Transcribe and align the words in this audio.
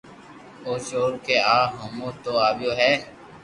او 0.65 0.73
چور 0.87 1.11
ڪي 1.25 1.35
آ 1.55 1.57
ھومو 1.77 2.09
تو 2.23 2.31
اوڀو 2.45 2.71
ھي 2.79 2.91